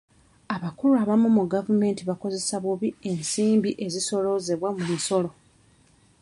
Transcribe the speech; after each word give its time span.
Abakulu 0.55 0.93
abamu 1.03 1.27
mu 1.37 1.43
gavumenti 1.53 2.01
bakozesa 2.09 2.55
bubi 2.63 2.89
ensimbi 3.09 3.69
ezisooloozebwa 3.85 4.69
mu 4.75 4.83
misolo. 4.91 5.29